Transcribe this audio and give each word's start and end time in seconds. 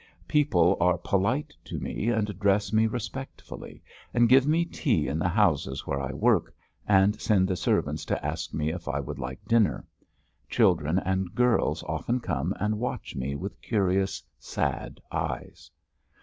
People 0.27 0.77
are 0.81 0.97
polite 0.97 1.55
to 1.63 1.77
me, 1.77 2.09
and 2.09 2.27
address 2.27 2.73
me 2.73 2.87
respectfully 2.87 3.83
and 4.15 4.27
give 4.27 4.47
me 4.47 4.65
tea 4.65 5.07
in 5.07 5.19
the 5.19 5.29
houses 5.29 5.85
where 5.85 6.01
I 6.01 6.11
work, 6.11 6.55
and 6.87 7.21
send 7.21 7.47
the 7.47 7.55
servant 7.55 7.99
to 8.09 8.25
ask 8.25 8.51
me 8.51 8.71
if 8.73 8.87
I 8.87 8.99
would 8.99 9.19
like 9.19 9.45
dinner. 9.45 9.85
Children 10.49 10.97
and 10.97 11.35
girls 11.35 11.83
often 11.83 12.19
come 12.19 12.51
and 12.59 12.79
watch 12.79 13.15
me 13.15 13.35
with 13.35 13.61
curious, 13.61 14.23
sad 14.39 14.99
eyes. 15.11 15.69